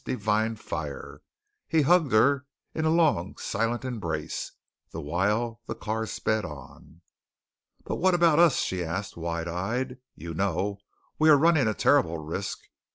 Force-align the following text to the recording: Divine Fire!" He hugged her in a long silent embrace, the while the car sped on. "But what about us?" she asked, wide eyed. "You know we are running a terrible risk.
Divine 0.03 0.55
Fire!" 0.55 1.21
He 1.67 1.83
hugged 1.83 2.11
her 2.11 2.47
in 2.73 2.85
a 2.85 2.89
long 2.89 3.37
silent 3.37 3.85
embrace, 3.85 4.53
the 4.89 4.99
while 4.99 5.61
the 5.67 5.75
car 5.75 6.07
sped 6.07 6.43
on. 6.43 7.01
"But 7.85 7.97
what 7.97 8.15
about 8.15 8.39
us?" 8.39 8.55
she 8.63 8.83
asked, 8.83 9.15
wide 9.15 9.47
eyed. 9.47 9.99
"You 10.15 10.33
know 10.33 10.77
we 11.19 11.29
are 11.29 11.37
running 11.37 11.67
a 11.67 11.75
terrible 11.75 12.17
risk. 12.17 12.57